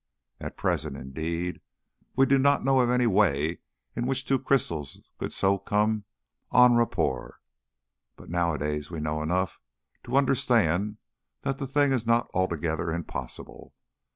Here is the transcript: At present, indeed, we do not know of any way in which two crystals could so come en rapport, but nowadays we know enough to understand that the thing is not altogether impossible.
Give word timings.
At 0.39 0.57
present, 0.57 0.97
indeed, 0.97 1.61
we 2.15 2.25
do 2.25 2.39
not 2.39 2.65
know 2.65 2.79
of 2.79 2.89
any 2.89 3.05
way 3.05 3.59
in 3.95 4.07
which 4.07 4.25
two 4.25 4.39
crystals 4.39 4.99
could 5.19 5.31
so 5.31 5.59
come 5.59 6.05
en 6.51 6.73
rapport, 6.73 7.39
but 8.15 8.27
nowadays 8.27 8.89
we 8.89 8.99
know 8.99 9.21
enough 9.21 9.59
to 10.05 10.17
understand 10.17 10.97
that 11.43 11.59
the 11.59 11.67
thing 11.67 11.91
is 11.91 12.07
not 12.07 12.29
altogether 12.33 12.89
impossible. 12.91 13.75